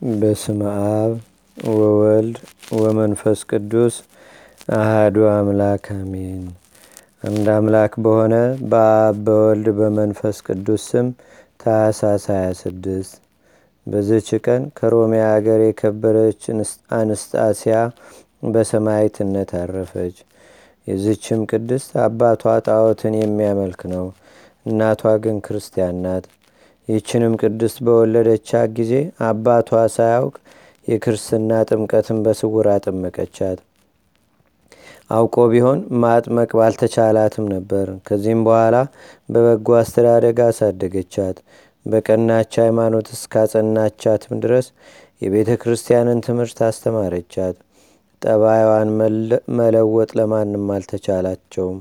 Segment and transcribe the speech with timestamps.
[0.00, 0.60] በስመ
[0.90, 1.12] አብ
[1.56, 2.36] ወወልድ
[2.78, 3.94] ወመንፈስ ቅዱስ
[4.76, 6.42] አህዱ አምላክ አሜን።
[7.26, 8.34] አንድ አምላክ በሆነ
[8.70, 11.08] በአብ በወልድ በመንፈስ ቅዱስ ስም
[11.62, 13.18] ታኅሳስ 26
[13.86, 16.42] በዝች ቀን ከሮሜ አገር የከበረች
[16.98, 17.76] አንስጣስያ
[18.48, 20.16] በሰማይትነት አረፈች።
[20.86, 24.06] የዝችም ቅድስት አባቷ ጣዖትን የሚያመልክ ነው።
[24.66, 26.26] እናቷ ግን ክርስቲያን ናት።
[26.88, 28.92] ይህችንም ቅድስት በወለደቻት ጊዜ
[29.26, 30.34] አባቷ ሳያውቅ
[30.88, 33.58] የክርስትና ጥምቀትን በስውር አጠመቀቻት።
[35.10, 38.76] አውቆ ቢሆን ማጥመቅ ባልተቻላትም ነበር። ከዚህም በኋላ
[39.28, 41.36] በበጎ አስተዳደግ አሳደገቻት።
[41.86, 44.66] በቀናች ሃይማኖት እስካጸናቻትም ድረስ
[45.22, 47.56] የቤተ ክርስቲያንን ትምህርት አስተማረቻት።
[48.22, 48.88] ጠባይዋን
[49.58, 51.78] መለወጥ ለማንም አልተቻላቸውም።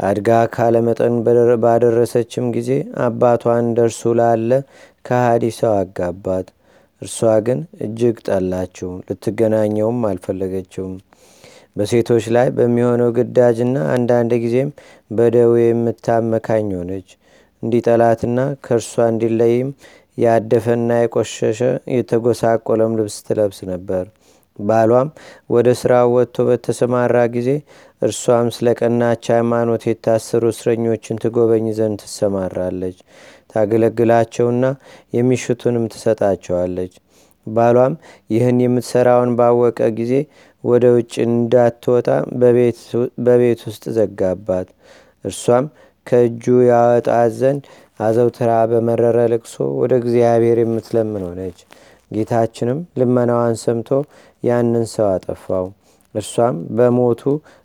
[0.00, 1.14] አድጋ ካለመጠን
[1.64, 2.70] ባደረሰችም ጊዜ
[3.06, 4.50] አባቷን ደርሱ ላለ
[5.06, 6.46] ከሃዲ ሰው አጋባት።
[7.02, 10.94] እርሷ ግን እጅግ ጠላችው፣ ልትገናኘውም አልፈለገችውም።
[11.76, 14.70] በሴቶች ላይ በሚሆነው ግዳጅና አንዳንድ ጊዜም
[15.10, 17.08] በደዌ የምታመካኝ ሆነች።
[17.62, 19.68] እንዲጠላትና ከእርሷ እንዲለይም
[20.18, 21.60] ያደፈና የቆሸሸ
[21.96, 24.04] የተጎሳቆለም ልብስ ትለብስ ነበር።
[24.58, 25.08] ባሏም
[25.50, 27.50] ወደ ሥራ ወጥቶ በተሰማራ ጊዜ
[28.02, 32.98] እርሷም ስለ ቀናች ሃይማኖት የታሰሩ እስረኞችን ትጎበኝ ዘንድ ትሰማራለች።
[33.52, 34.64] ታገለግላቸውና
[35.12, 36.92] የሚሹትንም ትሰጣቸዋለች።
[37.46, 37.94] ባሏም
[38.30, 40.14] ይህን የምትሠራውን ባወቀ ጊዜ
[40.64, 42.08] ወደ ውጭ እንዳትወጣ
[43.26, 44.68] በቤት ውስጥ ዘጋባት።
[45.24, 45.66] እርሷም
[46.06, 47.62] ከእጁ ያወጣት ዘንድ
[48.00, 51.58] አዘውትራ በመረረ ልቅሶ ወደ እግዚአብሔር የምትለምን ሆነች።
[52.10, 53.90] ጌታችንም ልመናዋን ሰምቶ
[54.42, 55.66] ያንን ሰው አጠፋው።
[56.14, 57.22] እርሷም በሞቱ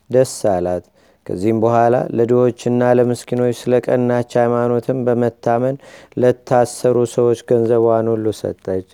[0.09, 0.83] ደስ አላት።
[1.25, 5.75] ከዚህም በኋላ ለድሆችና ለምስኪኖች ስለ ቀናች ሃይማኖትም በመታመን
[6.17, 8.87] ለታሰሩ ሰዎች ገንዘቧን ሁሉ ሰጠች።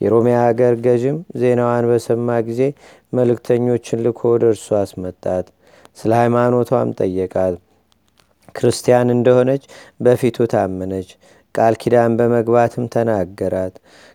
[0.00, 2.62] የሮሜ ሀገር ገዥም ዜናዋን በሰማ ጊዜ
[3.12, 5.46] መልእክተኞችን ልኮ ወደ እርሱ አስመጣት።
[5.96, 7.54] ስለ ሃይማኖቷም ጠየቃት።
[8.54, 9.62] ክርስቲያን እንደሆነች
[10.00, 11.08] በፊቱ ታመነች።
[11.54, 13.74] ቃል ኪዳን በመግባትም ተናገራት።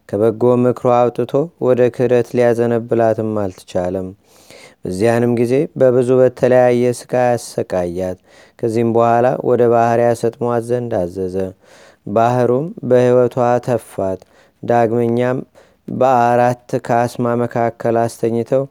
[0.09, 1.31] ከበጎ ምክሮ አውጥቶ
[1.65, 4.07] ወደ ክህደት ሊያዘነብላትም አልተቻለም።
[4.83, 8.17] በዚያንም ጊዜ በብዙ በተለያየ ስቃ ያሰቃያት።
[8.59, 11.35] ከዚህም በኋላ ወደ ባህር ያሰጥሟት ዘንድ አዘዘ።
[12.09, 13.35] ባህሩም በሕይወቷ
[13.67, 14.21] ተፋት።
[14.63, 15.37] ዳግመኛም
[15.87, 18.63] በአራት ካስማ መካከል አስተኝተው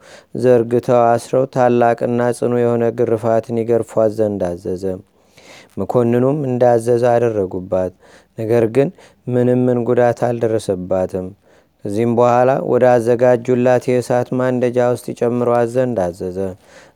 [0.43, 4.85] ዘርግተው አስረው ታላቅና ጽኑ የሆነ ግርፋትን ይገርፏት ዘንድ አዘዘ።
[5.79, 7.93] መኮንኑም እንዳዘዘ አደረጉባት።
[8.39, 8.89] ነገር ግን
[9.27, 11.27] ምንም ምን ጉዳት አልደረሰባትም።
[11.85, 16.39] ከዚህም በኋላ ወደ አዘጋጁላት የእሳት ማንደጃ ውስጥ ይጨምሯት ዘንድ አዘዘ።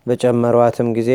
[0.06, 1.10] በጨመሯትም ጊዜ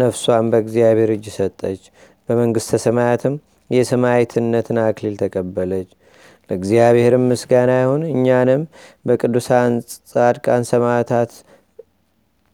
[0.00, 1.82] ነፍሷን በእግዚአብሔር እጅ ሰጠች።
[2.28, 3.34] በመንግሥተ ሰማያትም
[3.70, 5.88] የሰማይትነትን አክሊል ተቀበለች።
[6.50, 8.62] ለእግዚአብሔርም ምስጋና ይሁን። እኛንም
[9.06, 9.72] በቅዱሳን
[10.10, 11.32] ጻድቃን ሰማዕታት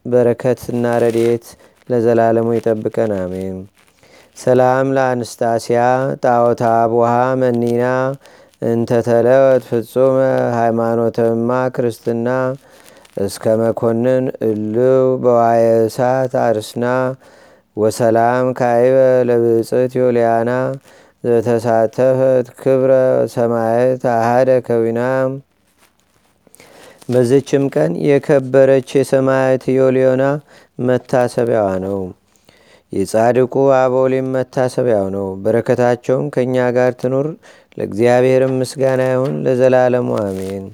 [0.06, 1.46] በረከትና ረድኤት
[1.88, 3.56] ለዘላለሙ ይጠብቀን፣ አሜን።
[4.36, 5.80] ሰላም ለአንስታስያ
[6.22, 7.84] ጣዖታ አቡሃ መኒና
[8.62, 10.16] እንተተለወት ፍጹመ
[10.56, 12.28] ሃይማኖተማ ክርስትና
[13.24, 16.84] እስከ መኮንን እልው በዋየ እሳት አርስና
[17.76, 18.96] ወሰላም ካይበ
[19.28, 20.50] ለብፅት ዮልያና
[21.24, 22.92] ዘተሳተፈት ክብረ
[23.34, 25.00] ሰማየት አሃደ ከዊና
[27.08, 30.22] በዝችም ቀን የከበረች የሰማያት ዮልዮና
[30.86, 31.98] መታሰቢያዋ ነው።
[32.94, 37.28] የጻድቁ አቦሊም መታሰቢያው ነው። በረከታቸውም ከእኛ ጋር ትኑር።
[37.78, 40.64] ለእግዚአብሔርም ምስጋና ይሁን ለዘላለሙ አሜን።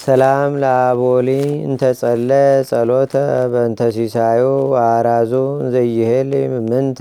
[0.00, 1.28] ሰላም ለአቦሊ
[1.66, 2.30] እንተጸለ
[2.68, 3.14] ጸሎተ
[3.52, 4.44] በእንተ ሲሳዩ
[4.84, 5.32] አራዙ
[5.74, 6.30] ዘይሄል
[6.68, 7.00] ምንተ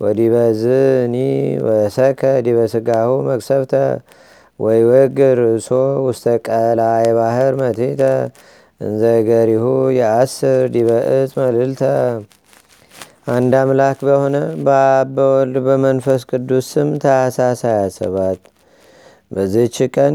[0.00, 1.14] ወዲበዝኒ
[1.66, 3.72] ወሰከ ዲበስጋሁ መቅሰፍተ
[4.60, 5.68] ወይወግር ርእሶ
[6.06, 8.02] ውስተ ቀላ የባህር መቴተ
[8.80, 9.64] እንዘገሪሁ
[9.98, 11.82] የአስር ዲበእጽ መልልተ
[13.26, 18.50] አንድ አምላክ በሆነ በአብ በወልድ በመንፈስ ቅዱስ ስም ታኅሳስ 27
[19.30, 20.14] በዚህች ቀን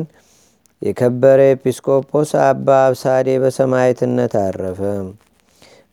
[0.82, 4.82] የከበረ ኤጲስቆጶስ አባ አብሳዴ በሰማይትነት አረፈ።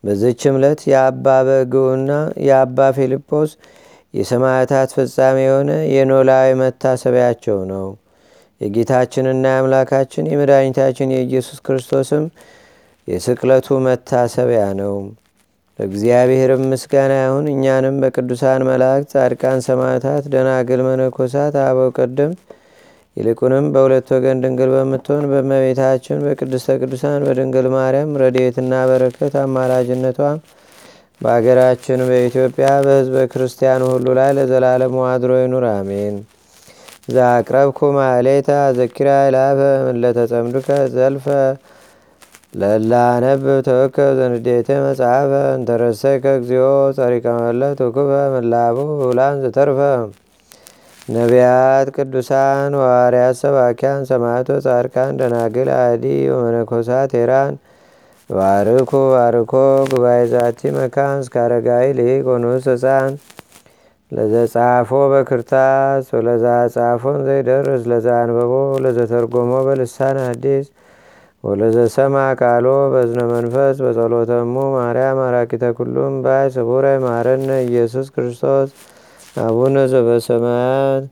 [0.04, 2.10] በዚህች ዕለት የአባ በግዑና
[2.46, 3.52] የአባ ፊልጶስ
[4.14, 7.86] የሰማዕታት ፍጻሜ የሆነ የኖላዊ መታሰቢያቸው ነው።
[8.60, 12.24] የጌታችንና የአምላካችን የመድኃኒታችን የኢየሱስ ክርስቶስም
[13.08, 14.94] የስቅለቱ መታሰቢያ ነው።
[15.78, 22.40] ለእግዚአብሔርም ምስጋና ይሁን። እኛንም በቅዱሳን መላእክት፣ ጻድቃን፣ ሰማዕታት፣ ደናግል፣ መነኮሳት፣ አበው ቀደምት
[23.16, 30.38] ይልቁንም በሁለት ወገን ድንግል በምትሆን በእመቤታችን በቅድስተ ቅዱሳን በድንግል ማርያም ረድኤትና በረከት አማላጅነቷም
[31.20, 36.16] በአገራችን በኢትዮጵያ በሕዝበ ክርስቲያኑ ሁሉ ላይ ለዘላለሙ አድሮ ይኑር፣ አሜን።
[37.08, 39.58] ዛቅረብኩ ማሌታ ዘኪራ ይላፈ
[39.88, 41.26] ምለተጸምዱከ ዘልፈ
[42.56, 46.66] ለላነብ ተወከብ ዘንዴቴ መጽሐፈ እንተረሰይከ እግዚኦ
[46.98, 49.80] ጸሪቀ መለት ውክበ ምላቡ ብውላን ዘተርፈ
[51.08, 56.04] ነቢያት ቅዱሳን ዋርያት ሰባኪያን ሰማዕቶ ጻድቃን ደናግል አዲ
[56.34, 57.52] ወመነኮሳት ሄራን
[58.30, 59.52] ባርኩ ባርኮ
[59.92, 63.12] ጉባኤ ዛቲ መካን እስካረጋዊ ልቅ ወንኡስ ህፃን
[64.12, 68.52] ለዘጻፎ በክርታስ ወለዛ ጻፎን ዘይደርስ ለዛ አንበቦ
[68.84, 70.66] ለዘተርጎሞ በልሳን አዲስ
[71.46, 78.70] ወለዘሰማ ቃሎ በዝነ መንፈስ በጸሎተሙ ማርያም አራቂተ ኩሉም ባይ ስቡረ ማረነ ኢየሱስ ክርስቶስ
[79.40, 81.04] አቡነ ዘበሰማያት